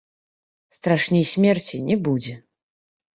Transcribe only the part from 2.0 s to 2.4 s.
будзе.